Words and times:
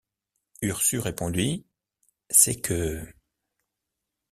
Ursus 0.63 0.97
répondit:— 0.97 1.63
C’est 2.31 2.59
que... 2.59 3.03